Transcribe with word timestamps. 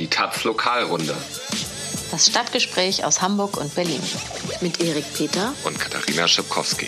Die 0.00 0.08
Taz 0.08 0.44
Lokalrunde 0.44 1.14
Das 2.10 2.26
Stadtgespräch 2.26 3.04
aus 3.04 3.20
Hamburg 3.20 3.58
und 3.58 3.74
Berlin. 3.74 4.00
Mit 4.62 4.80
Erik 4.80 5.04
Peter 5.12 5.52
und 5.64 5.78
Katharina 5.78 6.26
Schipkowski. 6.26 6.86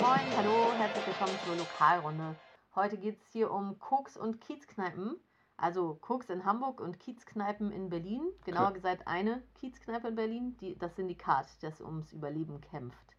Moin, 0.00 0.20
hallo, 0.36 0.72
herzlich 0.78 1.04
willkommen 1.04 1.36
zur 1.44 1.56
Lokalrunde. 1.56 2.36
Heute 2.76 2.96
geht 2.96 3.18
es 3.18 3.32
hier 3.32 3.50
um 3.50 3.80
Koks 3.80 4.16
und 4.16 4.40
Kiezkneipen. 4.40 5.16
Also 5.56 5.98
Koks 6.00 6.30
in 6.30 6.44
Hamburg 6.44 6.80
und 6.80 7.00
Kiezkneipen 7.00 7.72
in 7.72 7.90
Berlin. 7.90 8.22
Genauer 8.44 8.68
Okay. 8.68 8.74
gesagt 8.74 9.08
eine 9.08 9.42
Kiezkneipe 9.58 10.06
in 10.06 10.14
Berlin, 10.14 10.56
die, 10.60 10.78
das 10.78 10.94
Syndikat, 10.94 11.48
das 11.62 11.80
ums 11.80 12.12
Überleben 12.12 12.60
kämpft. 12.60 13.16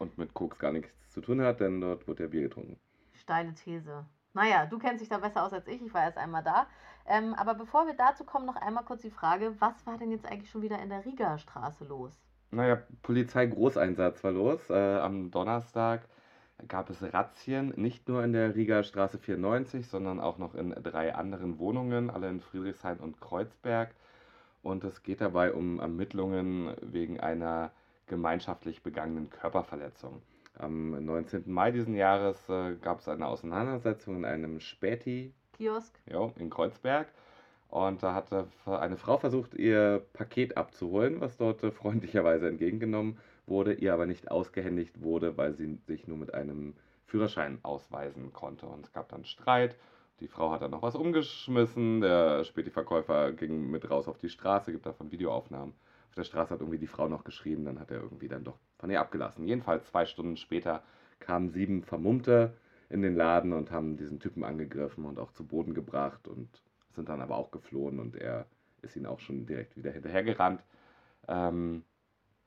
Und 0.00 0.18
mit 0.18 0.34
Koks 0.34 0.58
gar 0.58 0.72
nichts 0.72 0.92
zu 1.10 1.20
tun 1.20 1.40
hat, 1.42 1.60
denn 1.60 1.80
dort 1.80 2.08
wird 2.08 2.20
ja 2.20 2.26
Bier 2.26 2.42
getrunken. 2.42 2.78
Steile 3.12 3.54
These. 3.54 4.04
Naja, 4.32 4.66
du 4.66 4.78
kennst 4.78 5.02
dich 5.02 5.08
da 5.08 5.18
besser 5.18 5.44
aus 5.44 5.52
als 5.52 5.66
ich, 5.66 5.82
ich 5.82 5.92
war 5.92 6.04
erst 6.04 6.18
einmal 6.18 6.42
da. 6.42 6.66
Ähm, 7.06 7.34
aber 7.34 7.54
bevor 7.54 7.86
wir 7.86 7.94
dazu 7.94 8.24
kommen, 8.24 8.46
noch 8.46 8.56
einmal 8.56 8.84
kurz 8.84 9.02
die 9.02 9.10
Frage, 9.10 9.54
was 9.58 9.86
war 9.86 9.98
denn 9.98 10.10
jetzt 10.10 10.26
eigentlich 10.26 10.50
schon 10.50 10.62
wieder 10.62 10.80
in 10.80 10.88
der 10.88 11.04
Riga-Straße 11.04 11.84
los? 11.84 12.12
Naja, 12.52 12.82
Polizeigroßeinsatz 13.02 14.22
war 14.24 14.32
los. 14.32 14.70
Äh, 14.70 14.98
am 14.98 15.30
Donnerstag 15.30 16.02
gab 16.68 16.90
es 16.90 17.02
Razzien, 17.02 17.72
nicht 17.76 18.08
nur 18.08 18.22
in 18.22 18.32
der 18.32 18.54
Riga 18.54 18.82
Straße 18.82 19.18
94, 19.18 19.86
sondern 19.86 20.20
auch 20.20 20.38
noch 20.38 20.54
in 20.54 20.70
drei 20.82 21.14
anderen 21.14 21.58
Wohnungen, 21.58 22.10
alle 22.10 22.28
in 22.28 22.40
Friedrichshain 22.40 22.98
und 22.98 23.20
Kreuzberg. 23.20 23.94
Und 24.62 24.84
es 24.84 25.02
geht 25.02 25.20
dabei 25.20 25.52
um 25.52 25.80
Ermittlungen 25.80 26.74
wegen 26.82 27.18
einer 27.18 27.72
gemeinschaftlich 28.10 28.82
begangenen 28.82 29.30
Körperverletzung. 29.30 30.20
Am 30.58 31.02
19. 31.02 31.44
Mai 31.46 31.70
diesen 31.70 31.94
Jahres 31.94 32.36
äh, 32.50 32.74
gab 32.82 32.98
es 32.98 33.08
eine 33.08 33.26
Auseinandersetzung 33.26 34.16
in 34.16 34.24
einem 34.26 34.60
Späti 34.60 35.32
Kiosk? 35.56 35.94
in 36.36 36.50
Kreuzberg. 36.50 37.08
Und 37.68 38.02
da 38.02 38.12
hatte 38.12 38.48
eine 38.66 38.96
Frau 38.96 39.16
versucht, 39.16 39.54
ihr 39.54 40.04
Paket 40.12 40.56
abzuholen, 40.56 41.20
was 41.20 41.36
dort 41.36 41.62
äh, 41.62 41.70
freundlicherweise 41.70 42.48
entgegengenommen 42.48 43.18
wurde, 43.46 43.74
ihr 43.74 43.94
aber 43.94 44.06
nicht 44.06 44.30
ausgehändigt 44.30 45.00
wurde, 45.00 45.36
weil 45.38 45.54
sie 45.54 45.78
sich 45.86 46.08
nur 46.08 46.18
mit 46.18 46.34
einem 46.34 46.74
Führerschein 47.06 47.60
ausweisen 47.62 48.32
konnte. 48.32 48.66
Und 48.66 48.84
es 48.84 48.92
gab 48.92 49.08
dann 49.08 49.24
Streit. 49.24 49.76
Die 50.18 50.28
Frau 50.28 50.50
hat 50.50 50.62
dann 50.62 50.72
noch 50.72 50.82
was 50.82 50.96
umgeschmissen. 50.96 52.00
Der 52.00 52.42
Späti-Verkäufer 52.42 53.32
ging 53.32 53.70
mit 53.70 53.88
raus 53.88 54.08
auf 54.08 54.18
die 54.18 54.28
Straße, 54.28 54.72
gibt 54.72 54.84
davon 54.84 55.12
Videoaufnahmen. 55.12 55.74
Auf 56.10 56.16
der 56.16 56.24
Straße 56.24 56.50
hat 56.50 56.60
irgendwie 56.60 56.78
die 56.78 56.88
Frau 56.88 57.08
noch 57.08 57.22
geschrien, 57.22 57.64
dann 57.64 57.78
hat 57.78 57.90
er 57.90 58.00
irgendwie 58.00 58.28
dann 58.28 58.44
doch 58.44 58.58
von 58.78 58.90
ihr 58.90 59.00
abgelassen. 59.00 59.46
Jedenfalls 59.46 59.86
zwei 59.86 60.06
Stunden 60.06 60.36
später 60.36 60.82
kamen 61.20 61.50
sieben 61.50 61.84
Vermummte 61.84 62.52
in 62.88 63.02
den 63.02 63.14
Laden 63.14 63.52
und 63.52 63.70
haben 63.70 63.96
diesen 63.96 64.18
Typen 64.18 64.42
angegriffen 64.42 65.04
und 65.04 65.20
auch 65.20 65.30
zu 65.30 65.46
Boden 65.46 65.72
gebracht 65.72 66.26
und 66.26 66.48
sind 66.90 67.08
dann 67.08 67.20
aber 67.20 67.36
auch 67.36 67.52
geflohen 67.52 68.00
und 68.00 68.16
er 68.16 68.46
ist 68.82 68.96
ihnen 68.96 69.06
auch 69.06 69.20
schon 69.20 69.46
direkt 69.46 69.76
wieder 69.76 69.92
hinterhergerannt. 69.92 70.64
Ähm, 71.28 71.84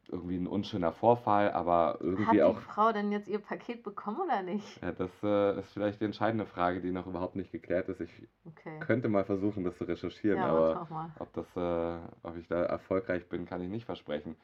irgendwie 0.10 0.38
ein 0.38 0.48
unschöner 0.48 0.92
Vorfall, 0.92 1.52
aber 1.52 2.00
Hat 2.16 2.42
irgendwie 2.42 2.42
die 2.44 2.56
auch. 2.56 2.56
Frau 2.56 2.94
denn 2.94 3.12
jetzt 3.12 3.28
ihr 3.28 3.40
Paket 3.40 3.84
bekommen 3.84 4.22
oder 4.22 4.42
nicht? 4.42 4.82
Ja, 4.82 4.92
das 4.92 5.12
äh, 5.24 5.60
ist 5.60 5.72
vielleicht 5.74 6.02
die 6.02 6.06
entscheidende 6.06 6.46
Frage, 6.46 6.82
die 6.82 6.92
noch 6.92 7.08
überhaupt 7.08 7.36
nicht 7.36 7.52
geklärt 7.52 7.90
ist. 7.90 8.02
Ich 8.02 8.12
Okay. 8.48 8.80
könnte 8.80 9.08
mal 9.10 9.24
versuchen, 9.24 9.64
das 9.64 9.78
zu 9.78 9.86
recherchieren, 9.86 10.40
Ja, 10.40 10.50
aber 10.50 10.82
ob, 11.20 11.32
das, 11.34 11.56
äh, 11.56 12.00
ob 12.24 12.38
ich 12.38 12.48
da 12.48 12.64
erfolgreich 12.64 13.28
bin, 13.30 13.46
kann 13.46 13.62
ich 13.62 13.70
nicht 13.70 13.86
versprechen. 13.86 14.36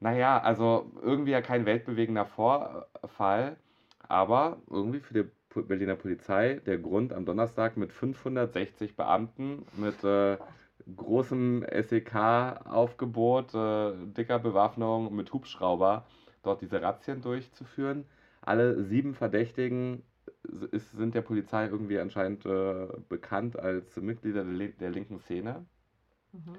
Naja, 0.00 0.40
also 0.40 0.92
irgendwie 1.02 1.32
ja 1.32 1.42
kein 1.42 1.66
weltbewegender 1.66 2.26
Vorfall, 2.26 3.56
aber 4.08 4.58
irgendwie 4.70 5.00
für 5.00 5.14
die 5.14 5.30
Berliner 5.62 5.96
Polizei 5.96 6.60
der 6.66 6.78
Grund 6.78 7.12
am 7.12 7.26
Donnerstag 7.26 7.76
mit 7.76 7.92
560 7.92 8.96
Beamten, 8.96 9.66
mit 9.72 10.04
äh, 10.04 10.38
großem 10.96 11.64
SEK-Aufgebot, 11.70 13.54
äh, 13.54 13.92
dicker 14.16 14.38
Bewaffnung, 14.38 15.14
mit 15.14 15.32
Hubschrauber 15.32 16.06
dort 16.42 16.62
diese 16.62 16.80
Razzien 16.82 17.22
durchzuführen. 17.22 18.04
Alle 18.40 18.82
sieben 18.84 19.14
Verdächtigen 19.14 20.02
ist, 20.72 20.92
sind 20.92 21.14
der 21.14 21.22
Polizei 21.22 21.66
irgendwie 21.66 21.98
anscheinend 21.98 22.46
äh, 22.46 22.88
bekannt 23.08 23.58
als 23.58 23.96
Mitglieder 23.96 24.44
der, 24.44 24.68
der 24.68 24.90
linken 24.90 25.18
Szene. 25.18 25.66
Mhm. 26.32 26.56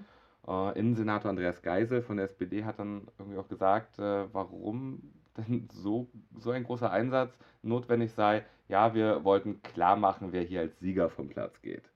Äh, 0.47 0.79
Innensenator 0.79 1.29
Andreas 1.29 1.61
Geisel 1.61 2.01
von 2.01 2.17
der 2.17 2.25
SPD 2.25 2.63
hat 2.63 2.79
dann 2.79 3.07
irgendwie 3.17 3.37
auch 3.37 3.47
gesagt, 3.47 3.99
äh, 3.99 4.33
warum 4.33 5.13
denn 5.37 5.67
so, 5.71 6.09
so 6.39 6.51
ein 6.51 6.63
großer 6.63 6.91
Einsatz 6.91 7.37
notwendig 7.61 8.11
sei. 8.11 8.45
Ja, 8.67 8.93
wir 8.93 9.23
wollten 9.23 9.61
klar 9.61 9.95
machen, 9.95 10.31
wer 10.31 10.43
hier 10.43 10.61
als 10.61 10.79
Sieger 10.79 11.09
vom 11.09 11.29
Platz 11.29 11.61
geht. 11.61 11.90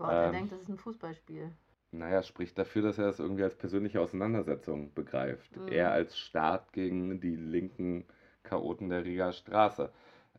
Gott, 0.00 0.22
er 0.22 0.30
Ähm, 0.30 0.32
denkt, 0.32 0.52
das 0.52 0.62
ist 0.62 0.68
ein 0.68 0.78
Fußballspiel. 0.78 1.52
Naja, 1.92 2.22
spricht 2.22 2.58
dafür, 2.58 2.82
dass 2.82 2.98
er 2.98 3.08
es 3.08 3.18
irgendwie 3.20 3.42
als 3.44 3.56
persönliche 3.56 4.00
Auseinandersetzung 4.00 4.94
begreift. 4.94 5.56
Mhm. 5.56 5.68
Er 5.68 5.92
als 5.92 6.18
Staat 6.18 6.72
gegen 6.72 7.20
die 7.20 7.36
linken 7.36 8.06
Chaoten 8.44 8.88
der 8.88 9.04
Riga 9.04 9.32
Straße. 9.32 9.92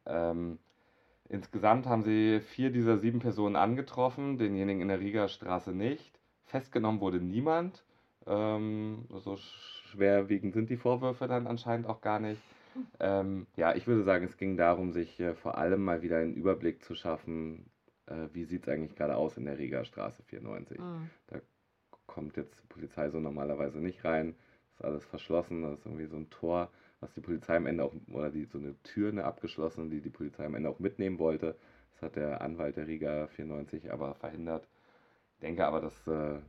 Ähm, 0.06 0.60
insgesamt 1.30 1.88
haben 1.88 2.04
sie 2.04 2.42
vier 2.42 2.72
dieser 2.72 2.98
sieben 3.00 3.20
Personen 3.20 3.56
angetroffen, 3.58 4.38
denjenigen 4.38 4.82
in 4.82 4.90
der 4.90 5.00
Riga 5.02 5.28
Straße 5.30 5.74
nicht. 5.74 6.20
Festgenommen 6.46 7.02
wurde 7.02 7.22
niemand. 7.22 7.86
Ähm, 8.28 9.08
so 9.10 9.38
schwerwiegend 9.38 10.54
sind 10.54 10.70
die 10.70 10.78
Vorwürfe 10.78 11.28
dann 11.28 11.48
anscheinend 11.48 11.88
auch 11.88 12.02
gar 12.02 12.20
nicht. 12.20 12.44
Ähm, 13.00 13.48
ja, 13.58 13.76
ich 13.76 13.88
würde 13.88 14.04
sagen, 14.04 14.26
es 14.26 14.38
ging 14.38 14.58
darum, 14.58 14.94
sich 14.94 15.20
äh, 15.20 15.36
vor 15.36 15.58
allem 15.58 15.84
mal 15.84 16.02
wieder 16.04 16.20
einen 16.20 16.36
Überblick 16.36 16.84
zu 16.84 16.96
schaffen, 16.96 17.71
äh, 18.12 18.34
wie 18.34 18.46
sieht 18.46 18.64
es 18.64 18.70
eigentlich 18.70 18.96
gerade 18.96 19.16
aus 19.16 19.38
in 19.38 19.46
der 19.46 19.58
Riga 19.58 19.84
Straße 19.86 20.24
94 20.24 20.80
Mhm. 20.80 21.10
kommt 22.08 22.36
jetzt 22.36 22.62
die 22.62 22.68
Polizei 22.68 23.10
so 23.10 23.20
normalerweise 23.20 23.80
nicht 23.80 24.04
rein. 24.04 24.36
Ist 24.74 24.84
alles 24.84 25.06
verschlossen. 25.06 25.62
Das 25.64 25.80
ist 25.80 25.86
irgendwie 25.86 26.08
so 26.08 26.18
ein 26.18 26.30
Tor, 26.30 26.70
was 27.00 27.14
die 27.14 27.22
Polizei 27.22 27.56
am 27.56 27.66
Ende 27.68 27.84
auch, 27.86 27.94
oder 28.12 28.30
die, 28.30 28.46
so 28.46 28.58
eine 28.58 28.76
Tür, 28.84 29.10
eine 29.10 29.24
abgeschlossene, 29.24 29.90
die 29.90 30.02
die 30.02 30.10
Polizei 30.10 30.46
am 30.46 30.56
Ende 30.56 30.70
auch 30.70 30.80
mitnehmen 30.80 31.20
wollte. 31.20 31.56
Das 31.94 32.02
hat 32.02 32.16
der 32.18 32.42
Anwalt 32.42 32.76
der 32.78 32.88
Riga 32.88 33.28
94 33.28 33.92
aber 33.94 34.16
verhindert. 34.16 34.68
Ich 35.36 35.40
denke 35.40 35.66
aber, 35.66 35.82
das 35.82 36.08
äh, 36.08 36.40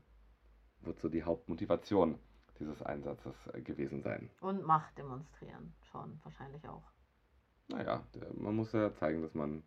wird 0.81 0.99
so 0.99 1.09
die 1.09 1.23
Hauptmotivation 1.23 2.19
dieses 2.59 2.83
Einsatzes 2.83 3.34
äh, 3.53 3.61
gewesen 3.61 4.03
sein. 4.03 4.31
Und 4.41 4.65
Macht 4.65 4.97
demonstrieren, 4.99 5.75
schon, 5.91 6.21
wahrscheinlich 6.25 6.69
auch. 6.69 6.91
Naja, 7.69 8.05
man 8.34 8.56
muss 8.56 8.73
ja 8.73 8.93
zeigen, 8.94 9.23
dass 9.23 9.34
man 9.34 9.62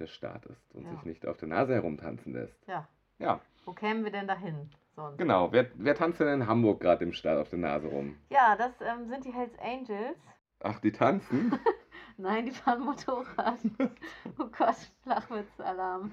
der 0.00 0.06
Staat 0.06 0.46
ist 0.46 0.74
und 0.74 0.84
Ja. 0.84 0.90
sich 0.90 1.04
nicht 1.04 1.26
auf 1.26 1.36
der 1.36 1.48
Nase 1.48 1.74
herumtanzen 1.74 2.32
lässt. 2.32 2.56
Ja, 2.66 2.86
Ja, 3.18 3.40
wo 3.64 3.72
kämen 3.72 4.04
wir 4.04 4.10
denn 4.10 4.26
dahin? 4.26 4.70
Sonst? 4.96 5.18
genau. 5.18 5.52
Wer, 5.52 5.66
wer 5.74 5.94
tanzt 5.94 6.20
denn 6.20 6.28
in 6.28 6.46
Hamburg 6.46 6.80
gerade 6.80 7.04
im 7.04 7.12
Staat 7.12 7.38
auf 7.38 7.50
der 7.50 7.58
Nase 7.58 7.86
rum? 7.88 8.16
Ja, 8.30 8.56
das 8.56 8.72
ähm, 8.80 9.08
sind 9.08 9.24
die 9.24 9.32
Hells 9.32 9.56
Angels. 9.60 10.18
Ach, 10.62 10.78
die 10.80 10.92
tanzen? 10.92 11.58
Nein, 12.16 12.46
die 12.46 12.50
fahren 12.52 12.80
Motorrad. 12.82 13.58
oh 14.38 14.46
Gott, 14.58 14.76
Flachwitzalarm. 15.04 16.12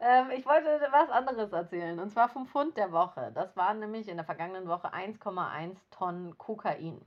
Ähm, 0.00 0.26
ich 0.36 0.44
wollte 0.44 0.66
was 0.90 1.08
anderes 1.10 1.52
erzählen, 1.52 1.98
und 2.00 2.10
zwar 2.10 2.28
vom 2.28 2.46
Fund 2.46 2.76
der 2.76 2.92
Woche. 2.92 3.30
Das 3.34 3.56
waren 3.56 3.78
nämlich 3.78 4.08
in 4.08 4.16
der 4.16 4.26
vergangenen 4.26 4.66
Woche 4.68 4.92
1,1 4.92 5.76
Tonnen 5.90 6.36
Kokain. 6.36 7.00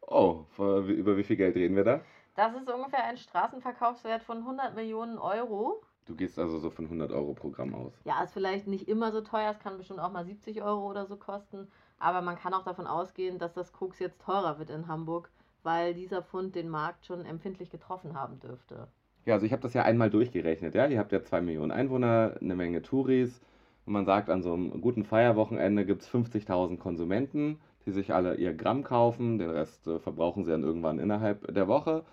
Oh, 0.00 0.44
über 0.58 1.16
wie 1.16 1.24
viel 1.24 1.36
Geld 1.36 1.56
reden 1.56 1.76
wir 1.76 1.84
da? 1.84 2.00
Das 2.34 2.52
ist 2.54 2.68
ungefähr 2.68 3.04
ein 3.04 3.16
Straßenverkaufswert 3.16 4.24
von 4.24 4.38
100 4.38 4.74
Millionen 4.74 5.18
Euro. 5.18 5.80
Du 6.06 6.16
gehst 6.16 6.38
also 6.38 6.58
so 6.58 6.68
von 6.68 6.86
100 6.86 7.12
Euro 7.12 7.32
pro 7.32 7.50
Gramm 7.50 7.74
aus. 7.74 7.92
Ja, 8.04 8.22
ist 8.22 8.32
vielleicht 8.32 8.66
nicht 8.66 8.88
immer 8.88 9.12
so 9.12 9.20
teuer, 9.20 9.50
es 9.52 9.60
kann 9.60 9.78
bestimmt 9.78 10.00
auch 10.00 10.10
mal 10.10 10.24
70 10.24 10.62
Euro 10.62 10.90
oder 10.90 11.06
so 11.06 11.16
kosten. 11.16 11.68
Aber 11.98 12.22
man 12.22 12.36
kann 12.36 12.52
auch 12.52 12.64
davon 12.64 12.86
ausgehen, 12.86 13.38
dass 13.38 13.54
das 13.54 13.72
Koks 13.72 14.00
jetzt 14.00 14.20
teurer 14.20 14.58
wird 14.58 14.70
in 14.70 14.88
Hamburg, 14.88 15.30
weil 15.62 15.94
dieser 15.94 16.22
Fund 16.22 16.56
den 16.56 16.68
Markt 16.68 17.06
schon 17.06 17.24
empfindlich 17.24 17.70
getroffen 17.70 18.18
haben 18.18 18.40
dürfte. 18.40 18.88
Ja, 19.24 19.34
also 19.34 19.46
ich 19.46 19.52
habe 19.52 19.62
das 19.62 19.72
ja 19.72 19.82
einmal 19.84 20.10
durchgerechnet, 20.10 20.74
ja. 20.74 20.86
Ihr 20.86 20.98
habt 20.98 21.12
ja 21.12 21.22
zwei 21.22 21.40
Millionen 21.40 21.70
Einwohner, 21.70 22.36
eine 22.40 22.56
Menge 22.56 22.82
Touris. 22.82 23.40
Und 23.86 23.92
man 23.92 24.04
sagt, 24.04 24.28
an 24.28 24.42
so 24.42 24.52
einem 24.54 24.80
guten 24.80 25.04
Feierwochenende 25.04 25.86
gibt 25.86 26.02
es 26.02 26.10
50.000 26.10 26.78
Konsumenten, 26.78 27.60
die 27.86 27.92
sich 27.92 28.12
alle 28.12 28.34
ihr 28.34 28.54
Gramm 28.54 28.82
kaufen. 28.82 29.38
Den 29.38 29.50
Rest 29.50 29.86
äh, 29.86 29.98
verbrauchen 30.00 30.44
sie 30.44 30.50
dann 30.50 30.64
irgendwann 30.64 30.98
innerhalb 30.98 31.54
der 31.54 31.68
Woche. 31.68 32.04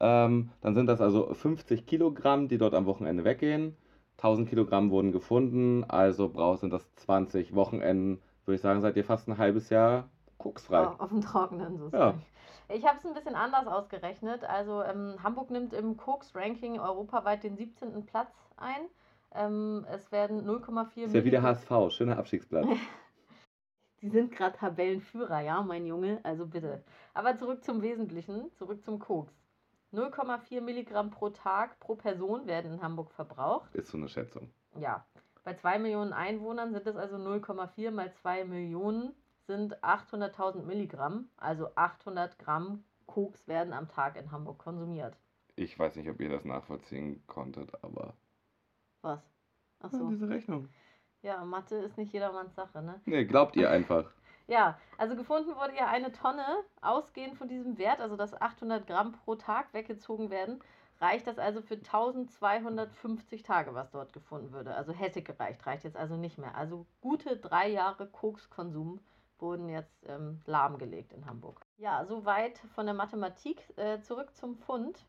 Ähm, 0.00 0.50
dann 0.60 0.74
sind 0.74 0.86
das 0.86 1.00
also 1.00 1.32
50 1.32 1.86
Kilogramm, 1.86 2.48
die 2.48 2.58
dort 2.58 2.74
am 2.74 2.86
Wochenende 2.86 3.24
weggehen. 3.24 3.76
1000 4.18 4.48
Kilogramm 4.48 4.90
wurden 4.90 5.12
gefunden, 5.12 5.84
also 5.84 6.28
braucht 6.28 6.60
sind 6.60 6.72
das 6.72 6.94
20 6.96 7.54
Wochenenden. 7.54 8.22
Würde 8.44 8.56
ich 8.56 8.62
sagen, 8.62 8.80
seid 8.80 8.96
ihr 8.96 9.04
fast 9.04 9.28
ein 9.28 9.38
halbes 9.38 9.70
Jahr 9.70 10.08
koksfrei. 10.38 10.86
Auf, 10.86 11.00
auf 11.00 11.08
dem 11.10 11.20
Trockenen 11.20 11.78
sozusagen. 11.78 12.18
Ja. 12.18 12.74
Ich 12.74 12.84
habe 12.86 12.98
es 12.98 13.06
ein 13.06 13.14
bisschen 13.14 13.34
anders 13.34 13.66
ausgerechnet. 13.66 14.44
Also 14.44 14.82
ähm, 14.82 15.16
Hamburg 15.22 15.50
nimmt 15.50 15.72
im 15.72 15.96
Koks-Ranking 15.96 16.80
europaweit 16.80 17.44
den 17.44 17.56
17. 17.56 18.06
Platz 18.06 18.32
ein. 18.56 18.88
Ähm, 19.34 19.86
es 19.90 20.10
werden 20.10 20.48
0,4 20.48 21.04
Ist 21.04 21.14
ja 21.14 21.24
wie 21.24 21.30
der 21.30 21.42
HSV, 21.42 21.70
schöner 21.90 22.18
Abstiegsplatz. 22.18 22.66
Die 24.02 24.08
sind 24.08 24.30
gerade 24.30 24.56
Tabellenführer, 24.56 25.40
ja, 25.40 25.62
mein 25.62 25.86
Junge, 25.86 26.20
also 26.22 26.46
bitte. 26.46 26.84
Aber 27.14 27.36
zurück 27.36 27.64
zum 27.64 27.82
Wesentlichen, 27.82 28.52
zurück 28.52 28.84
zum 28.84 28.98
Koks. 28.98 29.32
0,4 29.92 30.60
Milligramm 30.60 31.10
pro 31.10 31.30
Tag 31.30 31.78
pro 31.80 31.94
Person 31.94 32.46
werden 32.46 32.74
in 32.74 32.82
Hamburg 32.82 33.12
verbraucht. 33.12 33.74
Ist 33.74 33.88
so 33.88 33.98
eine 33.98 34.08
Schätzung. 34.08 34.50
Ja, 34.78 35.06
bei 35.44 35.54
2 35.54 35.78
Millionen 35.78 36.12
Einwohnern 36.12 36.72
sind 36.72 36.86
es 36.86 36.96
also 36.96 37.16
0,4 37.16 37.90
mal 37.90 38.12
2 38.12 38.44
Millionen 38.44 39.14
sind 39.46 39.82
800.000 39.82 40.62
Milligramm. 40.64 41.28
Also 41.36 41.68
800 41.76 42.38
Gramm 42.38 42.84
Koks 43.06 43.46
werden 43.46 43.72
am 43.72 43.88
Tag 43.88 44.16
in 44.16 44.32
Hamburg 44.32 44.58
konsumiert. 44.58 45.16
Ich 45.54 45.78
weiß 45.78 45.96
nicht, 45.96 46.10
ob 46.10 46.20
ihr 46.20 46.28
das 46.28 46.44
nachvollziehen 46.44 47.22
konntet, 47.26 47.72
aber. 47.82 48.14
Was? 49.02 49.20
Ach 49.80 49.92
Ja, 49.92 50.00
diese 50.10 50.28
Rechnung. 50.28 50.68
Ja, 51.22 51.44
Mathe 51.44 51.76
ist 51.76 51.96
nicht 51.96 52.12
jedermanns 52.12 52.54
Sache, 52.54 52.82
ne? 52.82 53.00
Nee, 53.04 53.24
glaubt 53.24 53.56
ihr 53.56 53.70
einfach. 53.70 54.12
Ja, 54.46 54.78
also 54.96 55.16
gefunden 55.16 55.56
wurde 55.56 55.74
ja 55.76 55.88
eine 55.88 56.12
Tonne, 56.12 56.44
ausgehend 56.80 57.36
von 57.36 57.48
diesem 57.48 57.78
Wert, 57.78 58.00
also 58.00 58.16
dass 58.16 58.40
800 58.40 58.86
Gramm 58.86 59.12
pro 59.12 59.34
Tag 59.34 59.72
weggezogen 59.72 60.30
werden, 60.30 60.60
reicht 61.00 61.26
das 61.26 61.38
also 61.38 61.60
für 61.62 61.74
1250 61.74 63.42
Tage, 63.42 63.74
was 63.74 63.90
dort 63.90 64.12
gefunden 64.12 64.52
würde. 64.52 64.74
Also 64.74 64.92
hätte 64.92 65.22
gereicht, 65.22 65.66
reicht 65.66 65.84
jetzt 65.84 65.96
also 65.96 66.16
nicht 66.16 66.38
mehr. 66.38 66.54
Also 66.54 66.86
gute 67.00 67.36
drei 67.36 67.68
Jahre 67.68 68.06
Kokskonsum 68.06 69.00
wurden 69.38 69.68
jetzt 69.68 70.06
ähm, 70.08 70.40
lahmgelegt 70.46 71.12
in 71.12 71.26
Hamburg. 71.26 71.60
Ja, 71.76 72.04
soweit 72.06 72.58
von 72.74 72.86
der 72.86 72.94
Mathematik. 72.94 73.62
Äh, 73.76 74.00
zurück 74.00 74.34
zum 74.34 74.56
Fund. 74.56 75.04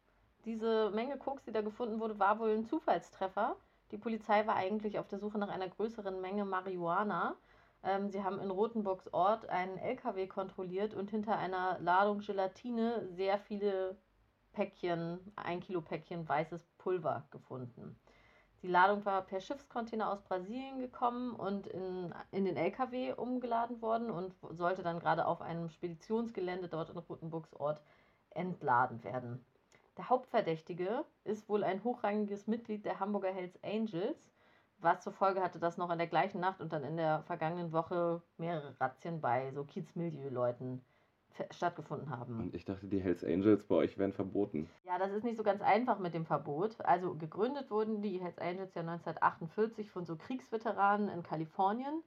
Diese 0.45 0.89
Menge 0.91 1.17
Koks, 1.17 1.43
die 1.43 1.51
da 1.51 1.61
gefunden 1.61 1.99
wurde, 1.99 2.19
war 2.19 2.39
wohl 2.39 2.51
ein 2.51 2.65
Zufallstreffer. 2.65 3.55
Die 3.91 3.97
Polizei 3.97 4.45
war 4.47 4.55
eigentlich 4.55 4.99
auf 4.99 5.07
der 5.07 5.19
Suche 5.19 5.37
nach 5.37 5.49
einer 5.49 5.69
größeren 5.69 6.19
Menge 6.19 6.43
Marihuana. 6.43 7.35
Ähm, 7.83 8.09
sie 8.09 8.23
haben 8.23 8.39
in 8.39 8.51
Rotenburgs 8.51 9.13
Ort 9.13 9.47
einen 9.49 9.77
LKW 9.77 10.27
kontrolliert 10.27 10.93
und 10.93 11.09
hinter 11.09 11.37
einer 11.37 11.79
Ladung 11.79 12.19
Gelatine 12.19 13.07
sehr 13.11 13.37
viele 13.37 13.97
Päckchen, 14.53 15.19
ein 15.35 15.59
Kilo 15.59 15.81
Päckchen 15.81 16.27
weißes 16.27 16.65
Pulver 16.77 17.27
gefunden. 17.31 17.99
Die 18.63 18.67
Ladung 18.67 19.05
war 19.05 19.21
per 19.21 19.39
Schiffscontainer 19.39 20.11
aus 20.11 20.23
Brasilien 20.23 20.79
gekommen 20.79 21.35
und 21.35 21.67
in, 21.67 22.13
in 22.31 22.45
den 22.45 22.57
LKW 22.57 23.13
umgeladen 23.13 23.81
worden 23.83 24.09
und 24.09 24.33
sollte 24.49 24.81
dann 24.81 24.99
gerade 24.99 25.27
auf 25.27 25.41
einem 25.41 25.69
Speditionsgelände 25.69 26.67
dort 26.67 26.89
in 26.89 26.97
Rotenburgs 26.97 27.53
Ort 27.53 27.81
entladen 28.31 29.03
werden. 29.03 29.45
Der 29.97 30.09
Hauptverdächtige 30.09 31.05
ist 31.23 31.47
wohl 31.49 31.63
ein 31.63 31.83
hochrangiges 31.83 32.47
Mitglied 32.47 32.85
der 32.85 32.99
Hamburger 32.99 33.31
Hells 33.31 33.61
Angels, 33.63 34.17
was 34.79 35.01
zur 35.01 35.13
Folge 35.13 35.41
hatte, 35.41 35.59
dass 35.59 35.77
noch 35.77 35.89
in 35.89 35.97
der 35.97 36.07
gleichen 36.07 36.39
Nacht 36.39 36.61
und 36.61 36.71
dann 36.71 36.83
in 36.83 36.97
der 36.97 37.23
vergangenen 37.23 37.71
Woche 37.71 38.21
mehrere 38.37 38.79
Razzien 38.79 39.21
bei 39.21 39.51
so 39.51 39.63
Kiezmilieu-Leuten 39.63 40.81
stattgefunden 41.51 42.09
haben. 42.09 42.39
Und 42.39 42.55
ich 42.55 42.65
dachte, 42.65 42.87
die 42.87 42.99
Hells 42.99 43.23
Angels 43.23 43.63
bei 43.63 43.75
euch 43.75 43.97
wären 43.97 44.13
verboten. 44.13 44.69
Ja, 44.85 44.97
das 44.97 45.11
ist 45.11 45.23
nicht 45.23 45.37
so 45.37 45.43
ganz 45.43 45.61
einfach 45.61 45.99
mit 45.99 46.13
dem 46.13 46.25
Verbot. 46.25 46.79
Also 46.81 47.15
gegründet 47.15 47.69
wurden 47.69 48.01
die 48.01 48.19
Hells 48.19 48.39
Angels 48.39 48.73
ja 48.73 48.81
1948 48.81 49.91
von 49.91 50.05
so 50.05 50.15
Kriegsveteranen 50.15 51.09
in 51.09 51.23
Kalifornien. 51.23 52.03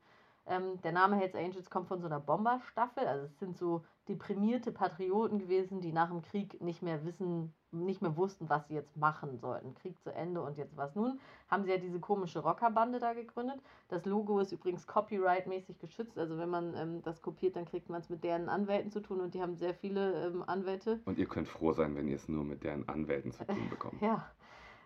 Ähm, 0.47 0.81
der 0.83 0.93
Name 0.93 1.17
Hells 1.17 1.35
Angels 1.35 1.71
kommt 1.71 1.89
von 1.89 2.01
so 2.01 2.07
einer 2.07 2.21
Bomberstaffel. 2.21 3.07
Also 3.07 3.27
es 3.27 3.39
sind 3.39 3.57
so 3.57 3.85
deprimierte 4.09 4.73
Patrioten 4.73 5.39
gewesen, 5.39 5.81
die 5.81 5.93
nach 5.93 6.09
dem 6.09 6.23
Krieg 6.23 6.61
nicht 6.61 6.83
mehr 6.83 7.05
wissen, 7.05 7.55
nicht 7.71 8.03
mehr 8.03 8.17
wussten, 8.17 8.49
was 8.49 8.67
sie 8.67 8.75
jetzt 8.75 8.97
machen 8.97 9.39
sollten. 9.39 9.75
Krieg 9.75 10.01
zu 10.03 10.13
Ende 10.13 10.43
und 10.43 10.57
jetzt 10.57 10.77
was 10.77 10.95
nun. 10.97 11.21
Haben 11.49 11.65
sie 11.65 11.71
ja 11.71 11.77
diese 11.77 12.01
komische 12.01 12.41
Rockerbande 12.41 12.99
da 12.99 13.13
gegründet. 13.13 13.61
Das 13.89 14.05
Logo 14.07 14.41
ist 14.41 14.51
übrigens 14.51 14.87
copyright-mäßig 14.89 15.79
geschützt. 15.79 16.19
Also 16.19 16.39
wenn 16.39 16.49
man 16.49 16.75
ähm, 16.75 17.03
das 17.03 17.23
kopiert, 17.23 17.55
dann 17.55 17.67
kriegt 17.67 17.89
man 17.89 18.01
es 18.01 18.09
mit 18.09 18.25
deren 18.25 18.49
Anwälten 18.49 18.91
zu 18.91 19.01
tun 19.01 19.21
und 19.21 19.35
die 19.35 19.43
haben 19.43 19.57
sehr 19.57 19.75
viele 19.75 20.27
ähm, 20.27 20.43
Anwälte. 20.43 21.01
Und 21.05 21.19
ihr 21.19 21.27
könnt 21.27 21.47
froh 21.47 21.73
sein, 21.73 21.95
wenn 21.95 22.09
ihr 22.09 22.17
es 22.17 22.29
nur 22.29 22.45
mit 22.45 22.65
deren 22.65 22.89
Anwälten 22.89 23.31
zu 23.31 23.47
tun 23.47 23.69
bekommt. 23.71 24.01
Ja. 24.03 24.29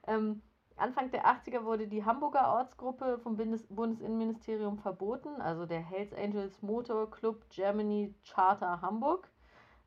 Ähm, 0.07 0.43
Anfang 0.77 1.11
der 1.13 1.25
80er 1.25 1.65
wurde 1.65 1.87
die 1.87 2.05
Hamburger 2.05 2.53
Ortsgruppe 2.53 3.19
vom 3.19 3.37
Bundes 3.37 3.65
Bundesinnenministerium 3.69 4.79
verboten, 4.79 5.41
also 5.41 5.67
der 5.67 5.81
Hells 5.81 6.13
Angels 6.13 6.61
Motor 6.63 7.11
Club 7.11 7.49
Germany 7.49 8.13
Charter 8.25 8.83
Hamburg. 8.83 9.29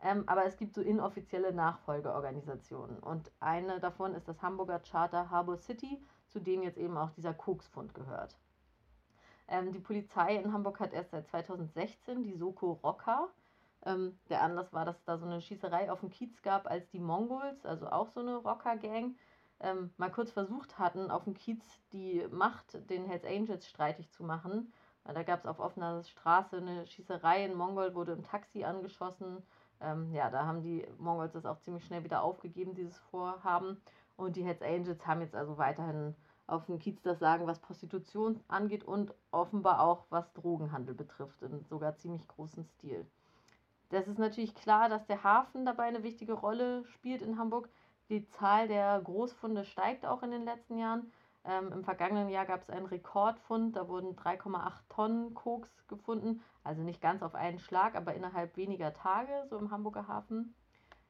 Ähm, 0.01 0.23
aber 0.27 0.45
es 0.45 0.57
gibt 0.57 0.75
so 0.75 0.81
inoffizielle 0.81 1.51
Nachfolgeorganisationen. 1.51 2.99
Und 2.99 3.31
eine 3.39 3.79
davon 3.79 4.13
ist 4.13 4.27
das 4.27 4.41
Hamburger 4.41 4.79
Charter 4.79 5.29
Harbour 5.29 5.57
City, 5.57 6.01
zu 6.29 6.39
dem 6.39 6.63
jetzt 6.63 6.77
eben 6.77 6.97
auch 6.97 7.09
dieser 7.11 7.33
Koksfund 7.33 7.93
gehört. 7.93 8.37
Ähm, 9.47 9.73
die 9.73 9.79
Polizei 9.79 10.35
in 10.35 10.53
Hamburg 10.53 10.79
hat 10.79 10.93
erst 10.93 11.11
seit 11.11 11.27
2016 11.27 12.23
die 12.23 12.35
Soko 12.35 12.73
Rocker. 12.83 13.29
Ähm, 13.85 14.19
der 14.29 14.41
Anlass 14.41 14.71
war, 14.71 14.85
dass 14.85 14.97
es 14.97 15.05
da 15.05 15.17
so 15.17 15.25
eine 15.25 15.41
Schießerei 15.41 15.91
auf 15.91 16.01
dem 16.01 16.09
Kiez 16.09 16.41
gab, 16.41 16.67
als 16.69 16.89
die 16.89 16.99
Mongols, 16.99 17.65
also 17.65 17.87
auch 17.87 18.09
so 18.09 18.19
eine 18.19 18.37
Rocker-Gang, 18.37 19.15
ähm, 19.59 19.91
mal 19.97 20.11
kurz 20.11 20.31
versucht 20.31 20.77
hatten, 20.77 21.09
auf 21.11 21.23
dem 21.23 21.33
Kiez 21.33 21.63
die 21.91 22.25
Macht 22.31 22.89
den 22.89 23.05
Hells 23.05 23.25
Angels 23.25 23.67
streitig 23.67 24.11
zu 24.11 24.23
machen. 24.23 24.71
Da 25.03 25.23
gab 25.23 25.39
es 25.39 25.45
auf 25.45 25.59
offener 25.59 26.03
Straße 26.03 26.57
eine 26.57 26.85
Schießerei. 26.85 27.45
Ein 27.45 27.55
Mongol 27.55 27.95
wurde 27.95 28.11
im 28.11 28.23
Taxi 28.23 28.65
angeschossen. 28.65 29.41
Ähm, 29.79 30.11
ja, 30.13 30.29
da 30.29 30.45
haben 30.45 30.61
die 30.61 30.85
Mongols 30.97 31.33
das 31.33 31.45
auch 31.45 31.59
ziemlich 31.61 31.85
schnell 31.85 32.03
wieder 32.03 32.23
aufgegeben, 32.23 32.75
dieses 32.75 32.97
Vorhaben. 33.11 33.81
Und 34.17 34.35
die 34.35 34.43
Hells 34.43 34.61
Angels 34.61 35.05
haben 35.07 35.21
jetzt 35.21 35.35
also 35.35 35.57
weiterhin 35.57 36.15
auf 36.47 36.65
dem 36.65 36.79
Kiez 36.79 37.01
das 37.01 37.19
Sagen, 37.19 37.45
was 37.45 37.59
Prostitution 37.59 38.41
angeht 38.47 38.83
und 38.83 39.13
offenbar 39.31 39.81
auch 39.81 40.05
was 40.09 40.33
Drogenhandel 40.33 40.95
betrifft, 40.95 41.41
in 41.41 41.63
sogar 41.65 41.95
ziemlich 41.97 42.27
großem 42.27 42.63
Stil. 42.63 43.05
Das 43.89 44.07
ist 44.07 44.19
natürlich 44.19 44.55
klar, 44.55 44.89
dass 44.89 45.05
der 45.05 45.23
Hafen 45.23 45.65
dabei 45.65 45.83
eine 45.83 46.03
wichtige 46.03 46.33
Rolle 46.33 46.83
spielt 46.85 47.21
in 47.21 47.37
Hamburg. 47.37 47.69
Die 48.09 48.27
Zahl 48.29 48.67
der 48.67 49.01
Großfunde 49.03 49.65
steigt 49.65 50.05
auch 50.05 50.23
in 50.23 50.31
den 50.31 50.45
letzten 50.45 50.77
Jahren. 50.77 51.11
Ähm, 51.43 51.71
Im 51.71 51.83
vergangenen 51.83 52.29
Jahr 52.29 52.45
gab 52.45 52.61
es 52.61 52.69
einen 52.69 52.85
Rekordfund, 52.85 53.75
da 53.75 53.87
wurden 53.87 54.15
3,8 54.15 54.71
Tonnen 54.89 55.33
Koks 55.33 55.69
gefunden. 55.87 56.41
Also 56.63 56.81
nicht 56.81 57.01
ganz 57.01 57.23
auf 57.23 57.35
einen 57.35 57.59
Schlag, 57.59 57.95
aber 57.95 58.13
innerhalb 58.15 58.57
weniger 58.57 58.93
Tage, 58.93 59.31
so 59.49 59.57
im 59.57 59.71
Hamburger 59.71 60.07
Hafen. 60.07 60.53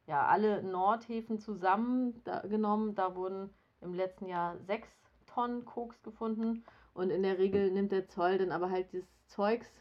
Ja, 0.05 0.25
alle 0.27 0.63
Nordhäfen 0.63 1.39
zusammengenommen, 1.39 2.95
da 2.95 3.15
wurden 3.15 3.50
im 3.81 3.93
letzten 3.93 4.27
Jahr 4.27 4.57
6 4.59 4.88
Tonnen 5.25 5.65
Koks 5.65 6.01
gefunden. 6.03 6.63
Und 6.93 7.09
in 7.09 7.23
der 7.23 7.38
Regel 7.38 7.71
nimmt 7.71 7.91
der 7.91 8.07
Zoll 8.07 8.38
dann 8.38 8.51
aber 8.51 8.71
halt 8.71 8.93
das 8.93 9.03
Zeugs 9.27 9.71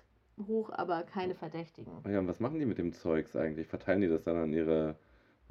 hoch, 0.46 0.70
aber 0.70 1.02
keine 1.04 1.34
Verdächtigen. 1.34 1.92
Ja, 2.06 2.18
und 2.18 2.28
was 2.28 2.40
machen 2.40 2.58
die 2.58 2.66
mit 2.66 2.78
dem 2.78 2.92
Zeugs 2.92 3.36
eigentlich? 3.36 3.68
Verteilen 3.68 4.02
die 4.02 4.08
das 4.08 4.22
dann 4.24 4.36
an 4.36 4.52
ihre, 4.52 4.96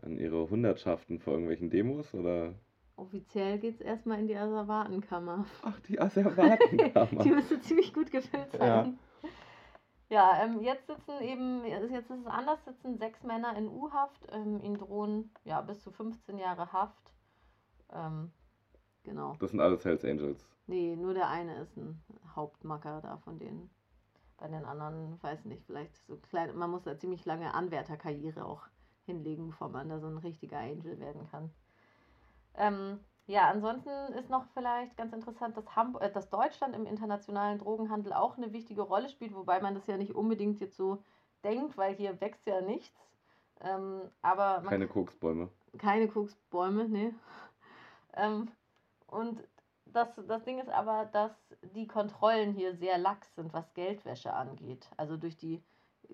an 0.06 0.18
ihre 0.18 0.50
Hundertschaften 0.50 1.20
vor 1.20 1.34
irgendwelchen 1.34 1.70
Demos? 1.70 2.14
Oder? 2.14 2.56
Offiziell 2.98 3.60
geht 3.60 3.76
es 3.76 3.82
erstmal 3.82 4.20
in 4.20 4.28
die 4.28 4.38
Asservatenkammer. 4.38 5.46
Ach, 5.64 5.80
die 5.82 6.00
Asservatenkammer. 6.00 7.24
die 7.24 7.32
müsste 7.32 7.60
ziemlich 7.60 7.94
gut 7.94 8.12
gefüllt 8.12 8.52
sein. 8.52 8.98
Ja, 10.10 10.44
ähm, 10.44 10.62
jetzt 10.62 10.88
sitzen 10.88 11.20
eben, 11.22 11.66
jetzt 11.66 12.10
ist 12.12 12.20
es 12.22 12.28
anders, 12.28 12.64
sitzen 12.64 12.98
sechs 12.98 13.24
Männer 13.24 13.58
in 13.58 13.68
U-Haft. 13.68 14.28
Ähm, 14.32 14.62
ihnen 14.62 14.78
drohen 14.78 15.32
ja 15.44 15.62
bis 15.62 15.82
zu 15.82 15.92
15 15.92 16.38
Jahre 16.38 16.72
Haft. 16.72 17.14
Ähm, 17.92 18.32
genau. 19.04 19.36
Das 19.40 19.52
sind 19.52 19.60
alles 19.60 19.84
Hells 19.84 20.06
Angels. 20.06 20.48
Nee, 20.68 20.96
nur 20.96 21.14
der 21.14 21.30
eine 21.30 21.60
ist 21.60 21.76
ein 21.76 22.02
Hauptmacker 22.36 23.02
da 23.02 23.18
von 23.18 23.40
denen. 23.40 23.70
Bei 24.38 24.48
den 24.48 24.66
anderen, 24.66 25.22
weiß 25.24 25.46
nicht, 25.46 25.64
vielleicht 25.66 25.96
so 26.08 26.18
klein. 26.18 26.56
Man 26.56 26.70
muss 26.70 26.84
da 26.84 26.98
ziemlich 26.98 27.26
lange 27.26 27.54
Anwärterkarriere 27.54 28.46
auch 28.46 28.68
hinlegen, 29.06 29.48
bevor 29.50 29.70
man 29.70 29.90
da 29.90 30.00
so 30.00 30.08
ein 30.08 30.18
richtiger 30.18 30.60
Angel 30.60 31.00
werden 31.00 31.28
kann. 31.30 31.52
Ähm, 32.56 33.00
ja, 33.28 33.50
ansonsten 33.50 33.90
ist 34.14 34.30
noch 34.30 34.46
vielleicht 34.54 34.96
ganz 34.98 35.12
interessant, 35.14 35.58
dass, 35.58 35.76
Hamburg, 35.76 36.04
äh, 36.04 36.12
dass 36.12 36.30
Deutschland 36.30 36.76
im 36.76 36.86
internationalen 36.86 37.58
Drogenhandel 37.60 38.14
auch 38.14 38.38
eine 38.38 38.54
wichtige 38.54 38.84
Rolle 38.84 39.10
spielt, 39.10 39.34
wobei 39.36 39.60
man 39.62 39.74
das 39.74 39.88
ja 39.88 39.98
nicht 39.98 40.14
unbedingt 40.16 40.60
jetzt 40.60 40.78
so 40.78 41.04
denkt, 41.44 41.78
weil 41.78 41.96
hier 41.96 42.20
wächst 42.22 42.46
ja 42.46 42.62
nichts. 42.62 42.96
Ähm, 43.62 44.02
aber 44.22 44.64
Keine 44.68 44.88
Koksbäume. 44.88 45.50
keine 45.78 46.08
Koksbäume, 46.08 46.88
nee. 46.88 47.14
ähm, 48.14 48.50
und 49.08 49.42
das, 49.86 50.10
das 50.28 50.44
Ding 50.44 50.60
ist 50.60 50.70
aber, 50.70 51.06
dass 51.06 51.32
die 51.74 51.88
Kontrollen 51.88 52.54
hier 52.54 52.76
sehr 52.76 52.98
lax 52.98 53.34
sind, 53.36 53.54
was 53.54 53.74
Geldwäsche 53.74 54.34
angeht. 54.34 54.90
Also 54.98 55.16
durch 55.18 55.38
die 55.38 55.64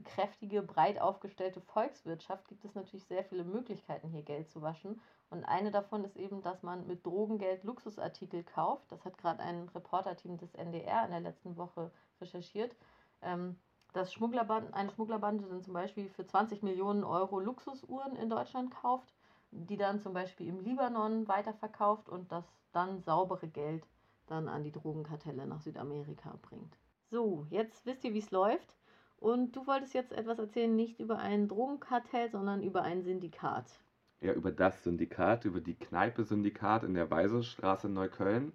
kräftige, 0.03 0.61
breit 0.61 0.99
aufgestellte 0.99 1.61
Volkswirtschaft 1.61 2.47
gibt 2.47 2.65
es 2.65 2.75
natürlich 2.75 3.05
sehr 3.05 3.23
viele 3.23 3.43
Möglichkeiten, 3.43 4.09
hier 4.09 4.23
Geld 4.23 4.49
zu 4.49 4.61
waschen. 4.61 5.01
Und 5.29 5.43
eine 5.45 5.71
davon 5.71 6.03
ist 6.03 6.17
eben, 6.17 6.41
dass 6.41 6.63
man 6.63 6.87
mit 6.87 7.05
Drogengeld 7.05 7.63
Luxusartikel 7.63 8.43
kauft. 8.43 8.91
Das 8.91 9.05
hat 9.05 9.17
gerade 9.17 9.41
ein 9.41 9.69
Reporterteam 9.69 10.37
des 10.37 10.53
NDR 10.55 11.05
in 11.05 11.11
der 11.11 11.21
letzten 11.21 11.57
Woche 11.57 11.91
recherchiert. 12.19 12.75
Ähm, 13.21 13.57
dass 13.93 14.13
Schmugglerband, 14.13 14.73
eine 14.73 14.89
Schmugglerbande 14.91 15.45
dann 15.47 15.63
zum 15.63 15.73
Beispiel 15.73 16.09
für 16.09 16.25
20 16.25 16.63
Millionen 16.63 17.03
Euro 17.03 17.39
Luxusuhren 17.39 18.15
in 18.15 18.29
Deutschland 18.29 18.71
kauft, 18.71 19.13
die 19.51 19.77
dann 19.77 19.99
zum 19.99 20.13
Beispiel 20.13 20.47
im 20.47 20.61
Libanon 20.61 21.27
weiterverkauft 21.27 22.07
und 22.07 22.31
das 22.31 22.45
dann 22.71 23.01
saubere 23.01 23.47
Geld 23.47 23.85
dann 24.27 24.47
an 24.47 24.63
die 24.63 24.71
Drogenkartelle 24.71 25.45
nach 25.45 25.59
Südamerika 25.59 26.37
bringt. 26.41 26.77
So, 27.09 27.45
jetzt 27.49 27.85
wisst 27.85 28.05
ihr, 28.05 28.13
wie 28.13 28.19
es 28.19 28.31
läuft. 28.31 28.77
Und 29.21 29.55
du 29.55 29.65
wolltest 29.67 29.93
jetzt 29.93 30.11
etwas 30.11 30.37
erzählen, 30.39 30.75
nicht 30.75 30.99
über 30.99 31.17
ein 31.19 31.47
Drogenkartell, 31.47 32.29
sondern 32.29 32.61
über 32.61 32.81
ein 32.83 33.03
Syndikat. 33.03 33.79
ja, 34.21 34.33
über 34.33 34.51
das 34.51 34.83
Syndikat, 34.83 35.45
über 35.45 35.61
die 35.61 35.75
Kneipe 35.75 36.23
Syndikat 36.23 36.83
in 36.83 36.93
der 36.93 37.09
Weisestraße 37.11 37.87
in 37.87 37.93
Neukölln. 37.93 38.53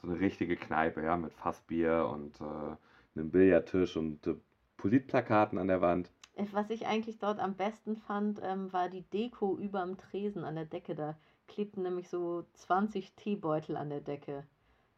So 0.00 0.08
eine 0.08 0.20
richtige 0.20 0.56
Kneipe, 0.56 1.02
ja, 1.02 1.16
mit 1.16 1.32
Fassbier 1.34 2.08
und 2.12 2.40
äh, 2.40 2.76
einem 3.18 3.30
Billardtisch 3.30 3.96
und 3.96 4.26
äh, 4.26 4.36
Politplakaten 4.76 5.58
an 5.58 5.68
der 5.68 5.80
Wand. 5.80 6.10
Äh, 6.34 6.46
Was 6.52 6.70
ich 6.70 6.86
eigentlich 6.86 7.18
dort 7.18 7.40
am 7.40 7.56
besten 7.56 7.96
fand, 7.96 8.40
ähm, 8.42 8.72
war 8.72 8.88
die 8.88 9.02
Deko 9.02 9.58
überm 9.58 9.96
Tresen 9.98 10.44
an 10.44 10.54
der 10.54 10.66
Decke. 10.66 10.94
Da 10.94 11.16
klebten 11.48 11.82
nämlich 11.82 12.08
so 12.08 12.44
20 12.54 13.14
Teebeutel 13.16 13.76
an 13.76 13.90
der 13.90 14.00
Decke. 14.02 14.44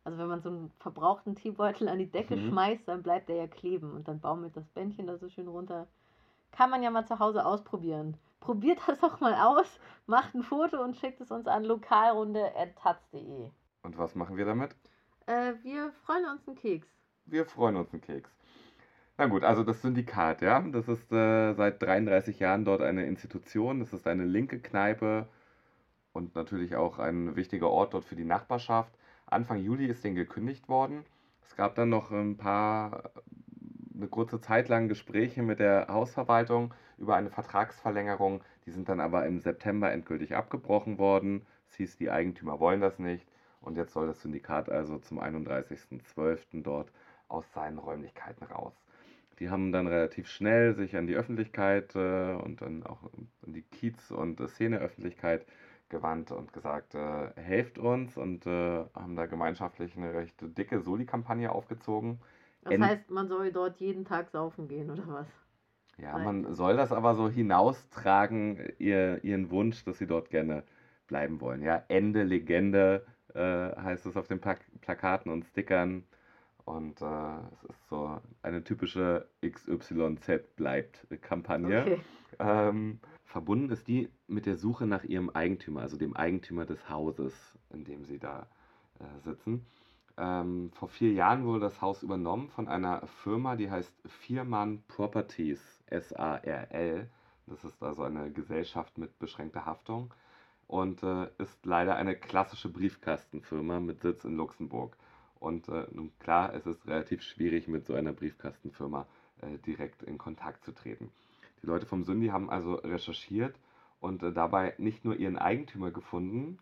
Also 0.08 0.20
wenn 0.20 0.28
man 0.28 0.40
so 0.40 0.48
einen 0.48 0.72
verbrauchten 0.80 1.34
Teebeutel 1.34 1.86
an 1.86 1.98
die 1.98 2.10
Decke 2.10 2.36
Mhm. 2.36 2.48
schmeißt, 2.48 2.88
dann 2.88 3.02
bleibt 3.02 3.28
der 3.28 3.36
ja 3.36 3.46
kleben 3.46 3.92
und 3.92 4.08
dann 4.08 4.20
baumelt 4.20 4.56
das 4.56 4.66
Bändchen 4.68 5.06
da 5.06 5.18
so 5.18 5.28
schön 5.28 5.48
runter. 5.48 5.86
Kann 6.50 6.70
man 6.70 6.82
ja 6.82 6.90
mal 6.90 7.04
zu 7.04 7.18
Hause 7.18 7.44
ausprobieren. 7.44 8.16
Probiert 8.40 8.78
das 8.86 9.00
doch 9.00 9.20
mal 9.20 9.34
aus, 9.34 9.78
macht 10.06 10.34
ein 10.34 10.42
Foto 10.42 10.82
und 10.82 10.96
schickt 10.96 11.20
es 11.20 11.30
uns 11.30 11.46
an 11.46 11.62
lokalrunde.taz.de. 11.62 13.50
Und 13.82 13.98
was 13.98 14.14
machen 14.14 14.38
wir 14.38 14.46
damit? 14.46 14.74
Äh, 15.26 15.52
wir 15.62 15.92
freuen 16.06 16.24
uns 16.24 16.48
einen 16.48 16.56
Keks. 16.56 16.88
Wir 17.26 17.44
freuen 17.44 17.76
uns 17.76 17.92
einen 17.92 18.00
Keks. 18.00 18.34
Na 19.18 19.26
gut, 19.26 19.44
also 19.44 19.62
das 19.62 19.82
Syndikat, 19.82 20.40
ja, 20.40 20.58
das 20.60 20.88
ist 20.88 21.12
äh, 21.12 21.52
seit 21.52 21.82
33 21.82 22.38
Jahren 22.38 22.64
dort 22.64 22.80
eine 22.80 23.04
Institution. 23.04 23.80
Das 23.80 23.92
ist 23.92 24.06
eine 24.06 24.24
linke 24.24 24.58
Kneipe 24.58 25.28
und 26.14 26.34
natürlich 26.34 26.76
auch 26.76 26.98
ein 26.98 27.36
wichtiger 27.36 27.68
Ort 27.68 27.92
dort 27.92 28.06
für 28.06 28.16
die 28.16 28.24
Nachbarschaft. 28.24 28.94
Anfang 29.30 29.58
Juli 29.58 29.86
ist 29.86 30.04
denen 30.04 30.16
gekündigt 30.16 30.68
worden. 30.68 31.04
Es 31.42 31.54
gab 31.54 31.74
dann 31.74 31.90
noch 31.90 32.10
ein 32.10 32.36
paar, 32.36 33.10
eine 33.94 34.08
kurze 34.08 34.40
Zeit 34.40 34.68
lang 34.68 34.88
Gespräche 34.88 35.42
mit 35.42 35.58
der 35.58 35.88
Hausverwaltung 35.88 36.72
über 36.96 37.16
eine 37.16 37.30
Vertragsverlängerung. 37.30 38.42
Die 38.66 38.70
sind 38.70 38.88
dann 38.88 39.00
aber 39.00 39.26
im 39.26 39.40
September 39.40 39.92
endgültig 39.92 40.34
abgebrochen 40.34 40.98
worden. 40.98 41.46
Es 41.68 41.76
hieß, 41.76 41.96
die 41.96 42.10
Eigentümer 42.10 42.58
wollen 42.60 42.80
das 42.80 42.98
nicht. 42.98 43.26
Und 43.60 43.76
jetzt 43.76 43.92
soll 43.92 44.06
das 44.06 44.22
Syndikat 44.22 44.70
also 44.70 44.98
zum 44.98 45.20
31.12. 45.20 46.62
dort 46.62 46.90
aus 47.28 47.52
seinen 47.52 47.78
Räumlichkeiten 47.78 48.44
raus. 48.44 48.72
Die 49.40 49.50
haben 49.50 49.72
dann 49.72 49.86
relativ 49.86 50.28
schnell 50.28 50.74
sich 50.74 50.96
an 50.96 51.06
die 51.06 51.14
Öffentlichkeit 51.14 51.94
äh, 51.94 52.32
und 52.32 52.60
dann 52.60 52.82
auch 52.84 53.02
an 53.04 53.52
die 53.52 53.62
Kiez- 53.62 54.10
und 54.10 54.40
Szeneöffentlichkeit 54.48 55.46
gewandt 55.88 56.30
und 56.32 56.52
gesagt, 56.52 56.94
äh, 56.94 57.32
helft 57.36 57.78
uns 57.78 58.16
und 58.16 58.46
äh, 58.46 58.84
haben 58.94 59.16
da 59.16 59.26
gemeinschaftlich 59.26 59.96
eine 59.96 60.14
recht 60.14 60.34
dicke 60.56 60.80
Soli-Kampagne 60.80 61.50
aufgezogen. 61.52 62.20
Das 62.62 62.74
En- 62.74 62.82
heißt, 62.82 63.10
man 63.10 63.28
soll 63.28 63.52
dort 63.52 63.78
jeden 63.80 64.04
Tag 64.04 64.30
saufen 64.30 64.68
gehen, 64.68 64.90
oder 64.90 65.04
was? 65.08 65.26
Ja, 65.98 66.12
Nein. 66.12 66.42
man 66.42 66.54
soll 66.54 66.76
das 66.76 66.92
aber 66.92 67.14
so 67.14 67.28
hinaustragen, 67.28 68.60
ihr, 68.78 69.22
ihren 69.24 69.50
Wunsch, 69.50 69.84
dass 69.84 69.98
sie 69.98 70.06
dort 70.06 70.30
gerne 70.30 70.62
bleiben 71.08 71.40
wollen. 71.40 71.62
Ja, 71.62 71.82
Ende 71.88 72.22
Legende 72.22 73.04
äh, 73.34 73.40
heißt 73.40 74.06
es 74.06 74.16
auf 74.16 74.28
den 74.28 74.40
Plak 74.40 74.60
Plakaten 74.80 75.32
und 75.32 75.44
Stickern. 75.44 76.04
Und 76.64 77.00
äh, 77.00 77.04
es 77.54 77.64
ist 77.70 77.88
so 77.88 78.20
eine 78.42 78.62
typische 78.62 79.26
XYZ 79.40 80.54
bleibt 80.56 81.06
Kampagne. 81.22 81.82
Okay. 81.82 82.00
Ähm, 82.38 83.00
verbunden 83.28 83.70
ist 83.70 83.86
die 83.88 84.08
mit 84.26 84.46
der 84.46 84.56
Suche 84.56 84.86
nach 84.86 85.04
ihrem 85.04 85.30
Eigentümer, 85.30 85.82
also 85.82 85.96
dem 85.96 86.16
Eigentümer 86.16 86.64
des 86.64 86.88
Hauses, 86.88 87.34
in 87.70 87.84
dem 87.84 88.04
sie 88.04 88.18
da 88.18 88.48
äh, 88.98 89.20
sitzen. 89.20 89.66
Ähm, 90.16 90.70
vor 90.72 90.88
vier 90.88 91.12
Jahren 91.12 91.44
wurde 91.44 91.60
das 91.60 91.80
Haus 91.80 92.02
übernommen 92.02 92.48
von 92.48 92.68
einer 92.68 93.06
Firma, 93.22 93.54
die 93.54 93.70
heißt 93.70 93.94
Viermann 94.06 94.82
Properties, 94.88 95.60
S-A-R-L. 95.86 97.08
Das 97.46 97.64
ist 97.64 97.82
also 97.82 98.02
eine 98.02 98.32
Gesellschaft 98.32 98.98
mit 98.98 99.18
beschränkter 99.18 99.64
Haftung 99.66 100.12
und 100.66 101.02
äh, 101.02 101.28
ist 101.38 101.64
leider 101.64 101.96
eine 101.96 102.16
klassische 102.16 102.70
Briefkastenfirma 102.70 103.78
mit 103.78 104.00
Sitz 104.00 104.24
in 104.24 104.36
Luxemburg. 104.36 104.96
Und 105.38 105.68
äh, 105.68 105.86
nun 105.92 106.12
klar, 106.18 106.54
es 106.54 106.66
ist 106.66 106.86
relativ 106.86 107.22
schwierig, 107.22 107.68
mit 107.68 107.86
so 107.86 107.94
einer 107.94 108.12
Briefkastenfirma 108.12 109.06
äh, 109.42 109.58
direkt 109.58 110.02
in 110.02 110.18
Kontakt 110.18 110.64
zu 110.64 110.72
treten. 110.72 111.12
Die 111.62 111.66
Leute 111.66 111.86
vom 111.86 112.04
Sündi 112.04 112.28
haben 112.28 112.50
also 112.50 112.74
recherchiert 112.74 113.54
und 114.00 114.22
äh, 114.22 114.32
dabei 114.32 114.74
nicht 114.78 115.04
nur 115.04 115.16
ihren 115.16 115.38
Eigentümer 115.38 115.90
gefunden, 115.90 116.58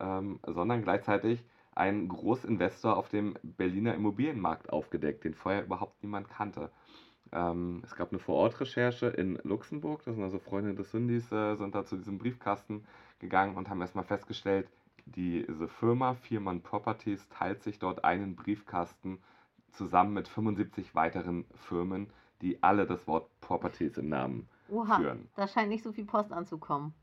ähm, 0.00 0.38
sondern 0.46 0.82
gleichzeitig 0.82 1.44
einen 1.74 2.08
Großinvestor 2.08 2.96
auf 2.96 3.08
dem 3.08 3.36
Berliner 3.42 3.94
Immobilienmarkt 3.94 4.70
aufgedeckt, 4.72 5.24
den 5.24 5.34
vorher 5.34 5.64
überhaupt 5.64 6.02
niemand 6.02 6.28
kannte. 6.28 6.70
Ähm, 7.30 7.82
es 7.84 7.94
gab 7.94 8.10
eine 8.10 8.18
Vorortrecherche 8.18 9.06
in 9.06 9.38
Luxemburg, 9.44 10.02
das 10.04 10.14
sind 10.14 10.24
also 10.24 10.38
Freunde 10.38 10.74
des 10.74 10.90
Sündis, 10.90 11.30
äh, 11.30 11.56
sind 11.56 11.74
da 11.74 11.84
zu 11.84 11.96
diesem 11.96 12.18
Briefkasten 12.18 12.84
gegangen 13.18 13.56
und 13.56 13.68
haben 13.68 13.80
erstmal 13.80 14.04
festgestellt, 14.04 14.68
diese 15.04 15.68
Firma 15.68 16.14
Viermann 16.14 16.62
Properties 16.62 17.28
teilt 17.30 17.62
sich 17.62 17.78
dort 17.78 18.04
einen 18.04 18.36
Briefkasten 18.36 19.18
zusammen 19.72 20.12
mit 20.14 20.28
75 20.28 20.94
weiteren 20.94 21.44
Firmen, 21.54 22.08
die 22.42 22.62
alle 22.62 22.86
das 22.86 23.06
Wort 23.06 23.28
Properties 23.40 23.96
im 23.98 24.08
Namen 24.08 24.48
Oha, 24.68 24.96
führen. 24.96 25.28
da 25.36 25.46
scheint 25.48 25.68
nicht 25.68 25.82
so 25.84 25.92
viel 25.92 26.04
Post 26.04 26.32
anzukommen. 26.32 26.94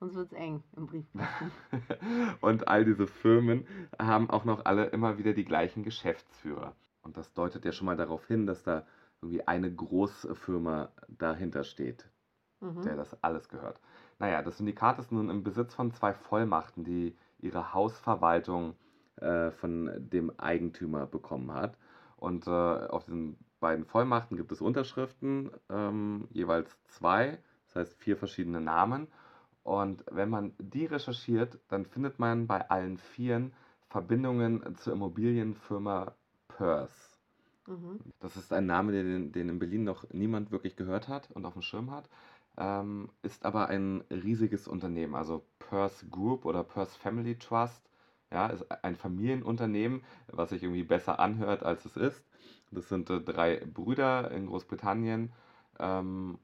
Sonst 0.00 0.14
wird 0.16 0.26
es 0.26 0.32
eng 0.32 0.64
im 0.76 0.86
Briefkasten. 0.86 1.52
Und 2.40 2.66
all 2.66 2.84
diese 2.84 3.06
Firmen 3.06 3.66
haben 4.00 4.30
auch 4.30 4.44
noch 4.44 4.64
alle 4.64 4.86
immer 4.86 5.16
wieder 5.18 5.32
die 5.32 5.44
gleichen 5.44 5.84
Geschäftsführer. 5.84 6.74
Und 7.02 7.16
das 7.16 7.32
deutet 7.34 7.64
ja 7.64 7.70
schon 7.72 7.86
mal 7.86 7.96
darauf 7.96 8.26
hin, 8.26 8.46
dass 8.46 8.64
da 8.64 8.84
irgendwie 9.20 9.46
eine 9.46 9.72
Großfirma 9.72 10.90
dahinter 11.06 11.62
steht, 11.62 12.08
der 12.60 12.94
Mhm. 12.94 12.96
das 12.96 13.22
alles 13.22 13.48
gehört. 13.48 13.80
Naja, 14.18 14.42
das 14.42 14.58
Syndikat 14.58 14.98
ist 14.98 15.12
nun 15.12 15.30
im 15.30 15.44
Besitz 15.44 15.74
von 15.74 15.92
zwei 15.92 16.12
Vollmachten, 16.14 16.82
die 16.84 17.16
ihre 17.38 17.72
Hausverwaltung 17.72 18.74
äh, 19.16 19.50
von 19.52 19.90
dem 19.98 20.36
Eigentümer 20.38 21.06
bekommen 21.06 21.52
hat. 21.54 21.76
Und 22.16 22.46
äh, 22.46 22.50
auf 22.50 23.04
diesen 23.04 23.36
beiden 23.62 23.86
Vollmachten 23.86 24.36
gibt 24.36 24.52
es 24.52 24.60
Unterschriften, 24.60 25.50
ähm, 25.70 26.28
jeweils 26.32 26.76
zwei, 26.88 27.38
das 27.66 27.76
heißt 27.76 27.94
vier 27.94 28.18
verschiedene 28.18 28.60
Namen. 28.60 29.06
Und 29.62 30.04
wenn 30.10 30.28
man 30.28 30.52
die 30.58 30.84
recherchiert, 30.84 31.58
dann 31.68 31.86
findet 31.86 32.18
man 32.18 32.48
bei 32.48 32.68
allen 32.68 32.98
vieren 32.98 33.54
Verbindungen 33.88 34.76
zur 34.76 34.92
Immobilienfirma 34.94 36.14
Purse. 36.48 37.18
Mhm. 37.66 38.00
Das 38.20 38.36
ist 38.36 38.52
ein 38.52 38.66
Name, 38.66 38.92
den, 38.92 39.32
den 39.32 39.48
in 39.48 39.58
Berlin 39.60 39.84
noch 39.84 40.04
niemand 40.12 40.50
wirklich 40.50 40.74
gehört 40.76 41.06
hat 41.08 41.30
und 41.30 41.46
auf 41.46 41.52
dem 41.52 41.62
Schirm 41.62 41.92
hat. 41.92 42.08
Ähm, 42.58 43.10
ist 43.22 43.44
aber 43.44 43.68
ein 43.68 44.02
riesiges 44.10 44.66
Unternehmen, 44.66 45.14
also 45.14 45.46
Purse 45.60 46.06
Group 46.08 46.44
oder 46.44 46.64
Purse 46.64 46.98
Family 46.98 47.38
Trust. 47.38 47.88
Ja, 48.32 48.48
ist 48.48 48.66
ein 48.82 48.96
Familienunternehmen, 48.96 50.02
was 50.26 50.50
sich 50.50 50.62
irgendwie 50.62 50.82
besser 50.82 51.20
anhört, 51.20 51.62
als 51.62 51.84
es 51.84 51.96
ist. 51.96 52.24
Das 52.72 52.88
sind 52.88 53.10
äh, 53.10 53.20
drei 53.20 53.56
Brüder 53.66 54.30
in 54.30 54.46
Großbritannien, 54.46 55.32
ähm, 55.78 56.38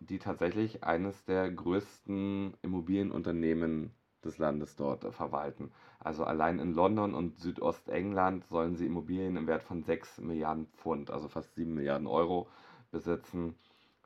die 0.00 0.18
tatsächlich 0.18 0.84
eines 0.84 1.24
der 1.24 1.50
größten 1.50 2.54
Immobilienunternehmen 2.62 3.92
des 4.24 4.38
Landes 4.38 4.76
dort 4.76 5.04
äh, 5.04 5.12
verwalten. 5.12 5.70
Also 6.00 6.24
allein 6.24 6.58
in 6.58 6.74
London 6.74 7.14
und 7.14 7.38
Südostengland 7.38 8.46
sollen 8.46 8.76
sie 8.76 8.86
Immobilien 8.86 9.36
im 9.36 9.46
Wert 9.46 9.62
von 9.62 9.82
6 9.82 10.18
Milliarden 10.18 10.66
Pfund, 10.76 11.10
also 11.10 11.28
fast 11.28 11.54
7 11.54 11.72
Milliarden 11.74 12.06
Euro, 12.06 12.48
besitzen. 12.90 13.54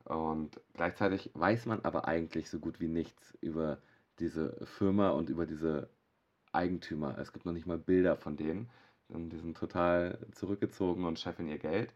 Und 0.04 0.61
gleichzeitig 0.75 1.31
weiß 1.35 1.66
man 1.66 1.81
aber 1.85 2.09
eigentlich 2.09 2.50
so 2.50 2.59
gut 2.59 2.81
wie 2.81 2.88
nichts 2.88 3.37
über 3.40 3.78
diese 4.19 4.57
Firma 4.66 5.11
und 5.11 5.31
über 5.31 5.47
diese 5.47 5.88
Eigentümer. 6.52 7.19
Es 7.19 7.33
gibt 7.33 7.47
noch 7.47 7.52
nicht 7.52 7.66
mal 7.66 7.78
Bilder 7.78 8.16
von 8.16 8.37
denen. 8.37 8.69
Und 9.12 9.31
die 9.31 9.38
sind 9.38 9.57
total 9.57 10.19
zurückgezogen 10.33 11.04
und 11.04 11.19
scheffeln 11.19 11.49
ihr 11.49 11.59
Geld. 11.59 11.92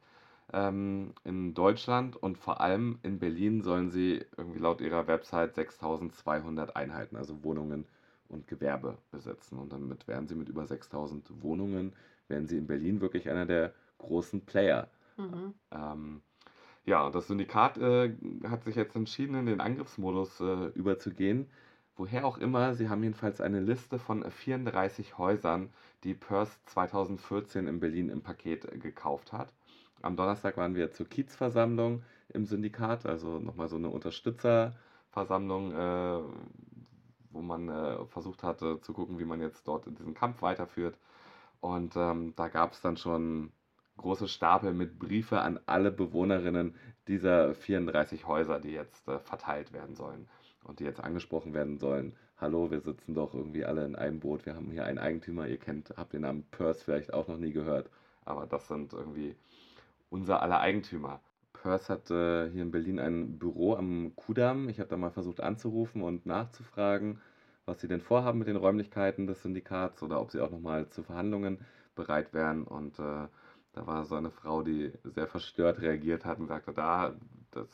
Ähm, 0.53 1.13
in 1.25 1.55
Deutschland 1.55 2.17
und 2.17 2.39
vor 2.39 2.61
allem 2.61 2.99
in 3.03 3.19
Berlin 3.19 3.63
sollen 3.63 3.91
sie 3.91 4.25
irgendwie 4.37 4.61
laut 4.61 4.81
ihrer 4.81 5.07
Website 5.09 5.55
6200 5.55 6.77
Einheiten, 6.77 7.17
also 7.17 7.43
Wohnungen 7.43 7.87
und 8.29 8.47
Gewerbe 8.47 8.99
besitzen. 9.11 9.59
Und 9.59 9.73
damit 9.73 10.07
wären 10.07 10.29
sie 10.29 10.35
mit 10.35 10.49
über 10.49 10.67
6000 10.67 11.43
Wohnungen, 11.43 11.93
wären 12.29 12.47
sie 12.47 12.59
in 12.59 12.67
Berlin 12.67 13.01
wirklich 13.01 13.29
einer 13.29 13.47
der 13.47 13.73
großen 13.99 14.43
Player. 14.43 14.89
Mhm. 15.17 15.55
Ähm, 15.73 16.23
ja, 16.85 17.11
das 17.11 17.27
Syndikat 17.27 17.79
äh, 17.79 18.15
hat 18.49 18.65
sich 18.65 18.77
jetzt 18.77 18.95
entschieden, 18.95 19.35
in 19.35 19.47
den 19.47 19.61
Angriffsmodus 19.61 20.41
äh, 20.41 20.67
überzugehen. 20.75 21.49
Woher 21.99 22.27
auch 22.27 22.37
immer, 22.37 22.75
sie 22.75 22.91
haben 22.91 23.03
jedenfalls 23.03 23.41
eine 23.41 23.61
Liste 23.61 23.99
von 23.99 24.31
34 24.31 25.17
Häusern, 25.17 25.71
die 26.05 26.13
Purse 26.13 26.53
2014 26.67 27.67
in 27.67 27.81
Berlin 27.81 28.11
im 28.11 28.21
Paket 28.21 28.67
äh, 28.67 28.77
gekauft 28.77 29.33
hat. 29.33 29.55
Am 30.03 30.15
Donnerstag 30.15 30.59
waren 30.59 30.75
wir 30.75 30.93
zur 30.93 31.09
Kiezversammlung 31.09 32.03
im 32.29 32.45
Syndikat, 32.45 33.07
also 33.07 33.39
nochmal 33.39 33.69
so 33.71 33.77
eine 33.77 33.89
Unterstützerversammlung, 33.89 35.73
äh, 35.73 36.21
wo 37.31 37.41
man 37.41 37.71
äh, 37.71 38.05
versucht 38.05 38.43
hatte 38.43 38.79
zu 38.83 38.93
gucken, 38.93 39.19
wie 39.19 39.25
man 39.25 39.41
jetzt 39.41 39.67
dort 39.67 39.87
diesen 39.87 40.13
Kampf 40.13 40.43
weiterführt. 40.43 40.99
Und 41.61 41.97
ähm, 41.97 42.35
da 42.37 42.49
gab 42.49 42.73
es 42.73 42.83
dann 42.83 42.99
schon 42.99 43.53
große 43.97 44.29
Stapel 44.29 44.75
mit 44.75 44.99
Briefe 44.99 45.41
an 45.41 45.59
alle 45.65 45.91
Bewohnerinnen 45.91 46.75
dieser 47.09 47.55
34 47.55 48.27
Häuser, 48.27 48.61
die 48.61 48.73
jetzt 48.73 49.09
äh, 49.09 49.19
verteilt 49.19 49.73
werden 49.73 49.97
sollen 49.97 50.29
und 50.67 50.81
die 50.81 50.85
jetzt 50.85 51.03
angesprochen 51.03 51.55
werden 51.55 51.79
sollen, 51.79 52.15
hallo, 52.39 52.71
wir 52.71 52.81
sitzen 52.81 53.15
doch 53.15 53.35
irgendwie 53.35 53.65
alle 53.65 53.85
in 53.85 53.97
einem 53.97 54.21
Boot, 54.21 54.47
wir 54.47 54.55
haben 54.55 54.71
hier 54.71 54.85
einen 54.85 54.99
Eigentümer, 54.99 55.47
ihr 55.47 55.59
kennt, 55.59 55.95
habt 55.97 56.13
den 56.13 56.23
Namen 56.23 56.45
Perth 56.51 56.83
vielleicht 56.83 57.13
auch 57.15 57.29
noch 57.29 57.39
nie 57.39 57.53
gehört, 57.53 57.91
aber 58.25 58.47
das 58.47 58.69
sind 58.69 58.93
irgendwie 58.93 59.37
unser 60.11 60.43
aller 60.43 60.61
Eigentümer. 60.61 61.21
Perth 61.53 61.89
hat 61.89 62.11
äh, 62.11 62.51
hier 62.51 62.63
in 62.63 62.71
Berlin 62.71 62.99
ein 63.01 63.39
Büro 63.39 63.75
am 63.75 64.15
Kudamm. 64.15 64.69
Ich 64.69 64.79
habe 64.79 64.89
da 64.89 64.97
mal 64.97 65.11
versucht 65.11 65.41
anzurufen 65.41 66.03
und 66.03 66.27
nachzufragen, 66.27 67.21
was 67.65 67.81
sie 67.81 67.89
denn 67.89 68.01
vorhaben 68.01 68.39
mit 68.39 68.49
den 68.49 68.57
Räumlichkeiten 68.57 69.27
des 69.27 69.43
Syndikats 69.43 70.03
oder 70.03 70.21
ob 70.21 70.31
sie 70.31 70.41
auch 70.41 70.51
nochmal 70.51 70.89
zu 70.91 71.03
Verhandlungen 71.03 71.59
bereit 71.95 72.33
wären. 72.33 72.65
Und 72.65 72.99
äh, 72.99 73.27
da 73.73 73.87
war 73.87 74.05
so 74.05 74.15
eine 74.15 74.31
Frau, 74.31 74.63
die 74.63 74.93
sehr 75.03 75.27
verstört 75.27 75.81
reagiert 75.81 76.25
hat 76.25 76.39
und 76.39 76.47
sagte, 76.47 76.73
da, 76.73 77.17
das 77.51 77.67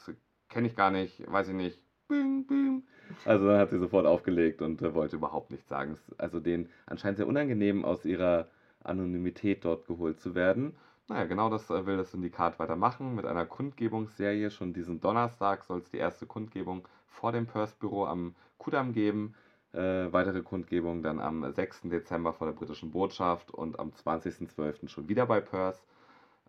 kenne 0.49 0.69
ich 0.69 0.77
gar 0.77 0.91
nicht, 0.91 1.31
weiß 1.31 1.49
ich 1.49 1.55
nicht. 1.55 1.79
Bing, 2.13 2.47
bing. 2.47 2.83
Also 3.25 3.47
dann 3.47 3.59
hat 3.59 3.71
sie 3.71 3.79
sofort 3.79 4.05
aufgelegt 4.05 4.61
und 4.61 4.83
äh, 4.83 4.93
wollte 4.93 5.17
überhaupt 5.17 5.51
nichts 5.51 5.69
sagen. 5.69 5.97
Also 6.19 6.41
denen 6.41 6.69
anscheinend 6.85 7.17
sehr 7.17 7.27
unangenehm, 7.27 7.87
aus 7.87 8.05
ihrer 8.05 8.49
Anonymität 8.85 9.65
dort 9.65 9.87
geholt 9.87 10.21
zu 10.21 10.35
werden. 10.35 10.75
Naja, 11.09 11.25
genau 11.25 11.49
das 11.49 11.71
äh, 11.71 11.87
will 11.87 11.97
das 11.97 12.11
Syndikat 12.11 12.59
weitermachen 12.59 13.15
mit 13.15 13.25
einer 13.25 13.47
Kundgebungsserie. 13.47 14.51
Schon 14.51 14.75
diesen 14.75 15.01
Donnerstag 15.01 15.65
soll 15.65 15.79
es 15.79 15.91
die 15.91 15.97
erste 15.97 16.27
Kundgebung 16.27 16.87
vor 17.07 17.33
dem 17.33 17.47
Perth-Büro 17.47 18.05
am 18.05 18.35
Kudamm 18.59 18.93
geben. 18.93 19.35
Äh, 19.73 20.13
weitere 20.13 20.43
Kundgebung 20.43 21.03
dann 21.03 21.19
am 21.19 21.51
6. 21.51 21.83
Dezember 21.85 22.35
vor 22.35 22.47
der 22.47 22.55
britischen 22.55 22.91
Botschaft 22.91 23.51
und 23.51 23.81
am 23.81 23.91
20.12. 23.91 24.89
schon 24.89 25.09
wieder 25.09 25.25
bei 25.25 25.41
Perth. 25.41 25.83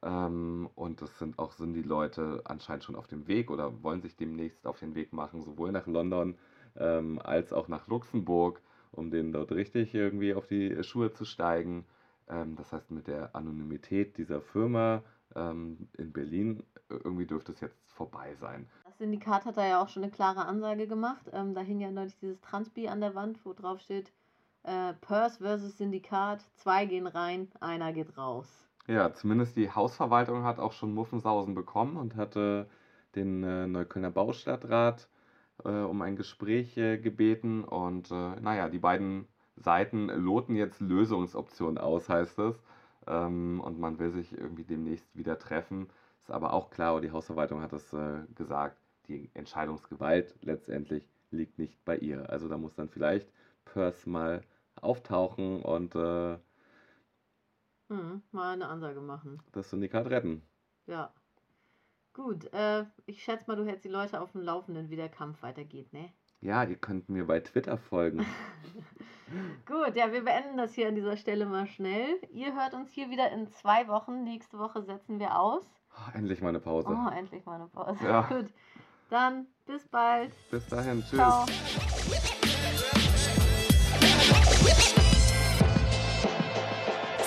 Ähm, 0.03 0.69
und 0.75 1.01
das 1.01 1.17
sind 1.17 1.39
auch 1.39 1.53
sind 1.53 1.73
die 1.73 1.81
Leute 1.81 2.41
anscheinend 2.45 2.83
schon 2.83 2.95
auf 2.95 3.07
dem 3.07 3.27
Weg 3.27 3.49
oder 3.49 3.83
wollen 3.83 4.01
sich 4.01 4.15
demnächst 4.15 4.67
auf 4.67 4.79
den 4.79 4.95
Weg 4.95 5.13
machen, 5.13 5.41
sowohl 5.41 5.71
nach 5.71 5.87
London 5.87 6.35
ähm, 6.75 7.19
als 7.23 7.53
auch 7.53 7.67
nach 7.67 7.87
Luxemburg, 7.87 8.61
um 8.91 9.11
denen 9.11 9.31
dort 9.31 9.51
richtig 9.51 9.93
irgendwie 9.93 10.33
auf 10.33 10.47
die 10.47 10.83
Schuhe 10.83 11.13
zu 11.13 11.25
steigen. 11.25 11.85
Ähm, 12.27 12.55
das 12.55 12.73
heißt, 12.73 12.91
mit 12.91 13.07
der 13.07 13.35
Anonymität 13.35 14.17
dieser 14.17 14.41
Firma 14.41 15.03
ähm, 15.35 15.87
in 15.97 16.11
Berlin 16.11 16.63
irgendwie 16.89 17.25
dürfte 17.25 17.53
es 17.53 17.61
jetzt 17.61 17.79
vorbei 17.93 18.35
sein. 18.35 18.67
Das 18.85 18.97
Syndikat 18.97 19.45
hat 19.45 19.57
da 19.57 19.65
ja 19.65 19.81
auch 19.81 19.87
schon 19.87 20.03
eine 20.03 20.11
klare 20.11 20.45
Ansage 20.45 20.87
gemacht. 20.87 21.29
Ähm, 21.31 21.55
da 21.55 21.61
hing 21.61 21.79
ja 21.79 21.91
neulich 21.91 22.17
dieses 22.17 22.41
Transpi 22.41 22.87
an 22.87 22.99
der 23.01 23.15
Wand, 23.15 23.43
wo 23.45 23.53
drauf 23.53 23.79
steht, 23.79 24.11
äh, 24.63 24.93
Purse 25.01 25.39
versus 25.39 25.77
Syndikat, 25.77 26.43
zwei 26.55 26.85
gehen 26.85 27.07
rein, 27.07 27.49
einer 27.59 27.93
geht 27.93 28.17
raus. 28.17 28.67
Ja, 28.87 29.13
zumindest 29.13 29.55
die 29.55 29.71
Hausverwaltung 29.71 30.43
hat 30.43 30.59
auch 30.59 30.73
schon 30.73 30.93
Muffensausen 30.93 31.55
bekommen 31.55 31.95
und 31.97 32.15
hatte 32.15 32.67
den 33.15 33.43
äh, 33.43 33.65
Neuköllner 33.67 34.11
Baustadtrat 34.11 35.07
äh, 35.63 35.69
um 35.69 36.01
ein 36.01 36.15
Gespräch 36.17 36.77
äh, 36.77 36.97
gebeten. 36.97 37.63
Und 37.63 38.11
äh, 38.11 38.39
naja, 38.41 38.69
die 38.69 38.79
beiden 38.79 39.27
Seiten 39.55 40.07
loten 40.09 40.55
jetzt 40.55 40.81
Lösungsoptionen 40.81 41.77
aus, 41.77 42.09
heißt 42.09 42.39
es. 42.39 42.61
Ähm, 43.07 43.61
und 43.61 43.79
man 43.79 43.99
will 43.99 44.11
sich 44.11 44.37
irgendwie 44.37 44.63
demnächst 44.65 45.15
wieder 45.15 45.39
treffen. 45.39 45.89
Ist 46.19 46.31
aber 46.31 46.53
auch 46.53 46.69
klar, 46.69 46.99
die 47.01 47.11
Hausverwaltung 47.11 47.61
hat 47.61 47.73
das 47.73 47.93
äh, 47.93 48.19
gesagt, 48.35 48.77
die 49.07 49.29
Entscheidungsgewalt 49.33 50.35
letztendlich 50.41 51.07
liegt 51.31 51.57
nicht 51.57 51.83
bei 51.85 51.97
ihr. 51.97 52.29
Also 52.29 52.49
da 52.49 52.57
muss 52.57 52.75
dann 52.75 52.89
vielleicht 52.89 53.29
Purse 53.65 54.09
mal 54.09 54.41
auftauchen 54.81 55.61
und 55.61 55.95
äh, 57.93 57.97
Hm, 57.97 58.21
mal 58.31 58.53
eine 58.53 58.67
Ansage 58.67 59.01
machen. 59.01 59.41
das 59.51 59.69
Syndikat 59.69 60.07
retten. 60.07 60.41
Ja. 60.87 61.11
Gut, 62.13 62.51
äh, 62.53 62.85
ich 63.05 63.23
schätze 63.23 63.45
mal, 63.47 63.55
du 63.55 63.65
hältst 63.65 63.85
die 63.85 63.89
Leute 63.89 64.21
auf 64.21 64.31
dem 64.33 64.41
Laufenden, 64.43 64.89
wie 64.89 64.95
der 64.95 65.09
Kampf 65.09 65.41
weitergeht, 65.41 65.91
ne? 65.93 66.11
Ja, 66.41 66.63
ihr 66.63 66.75
könnt 66.75 67.09
mir 67.09 67.25
bei 67.25 67.39
Twitter 67.39 67.77
folgen. 67.77 68.25
Gut, 69.65 69.95
ja, 69.95 70.11
wir 70.11 70.23
beenden 70.23 70.57
das 70.57 70.73
hier 70.73 70.89
an 70.89 70.95
dieser 70.95 71.17
Stelle 71.17 71.45
mal 71.45 71.65
schnell. 71.67 72.19
Ihr 72.31 72.53
hört 72.53 72.73
uns 72.73 72.91
hier 72.91 73.09
wieder 73.09 73.31
in 73.31 73.47
zwei 73.47 73.87
Wochen. 73.87 74.23
Nächste 74.23 74.59
Woche 74.59 74.83
setzen 74.83 75.19
wir 75.19 75.39
aus. 75.39 75.63
Oh, 75.95 76.11
endlich 76.17 76.41
mal 76.41 76.49
eine 76.49 76.59
Pause. 76.59 76.89
Oh, 76.89 77.09
endlich 77.09 77.45
mal 77.45 77.55
eine 77.55 77.67
Pause. 77.67 78.03
Ja. 78.03 78.21
Gut, 78.23 78.53
dann 79.09 79.47
bis 79.65 79.87
bald. 79.87 80.33
Bis 80.51 80.67
dahin, 80.67 81.01
tschüss. 81.01 81.17
Ciao. 81.17 81.45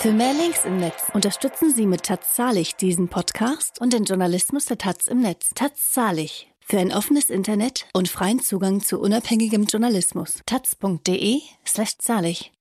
Für 0.06 0.12
mehr 0.12 0.34
Links 0.34 0.64
im 0.64 0.76
Netz 0.76 1.10
unterstützen 1.14 1.74
Sie 1.74 1.84
mit 1.84 2.04
Taz 2.04 2.36
Zahlig 2.36 2.76
diesen 2.76 3.08
Podcast 3.08 3.80
und 3.80 3.92
den 3.92 4.04
Journalismus 4.04 4.66
der 4.66 4.78
Taz 4.78 5.08
im 5.08 5.20
Netz. 5.20 5.50
Taz 5.52 5.90
Zahlig. 5.90 6.48
Für 6.60 6.78
ein 6.78 6.92
offenes 6.92 7.28
Internet 7.28 7.88
und 7.92 8.08
freien 8.08 8.38
Zugang 8.38 8.80
zu 8.80 9.00
unabhängigem 9.00 9.64
Journalismus. 9.64 10.44
taz.de 10.46 11.40
slash 11.66 11.98
zahlig. 11.98 12.52